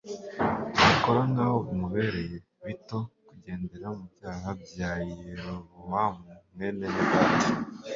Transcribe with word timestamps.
akora 0.91 1.21
nkaho 1.31 1.57
bimubereye 1.65 2.35
bito 2.63 2.99
kugendera 3.27 3.87
mu 3.97 4.05
byaha 4.13 4.49
bya 4.63 4.91
Yerobowamu 5.17 6.27
mwene 6.53 6.85
Nebati 6.93 7.49